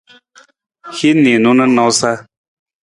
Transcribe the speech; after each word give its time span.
Hin 0.99 1.17
niinu 1.23 1.51
na 1.57 1.65
nawusa. 1.75 2.11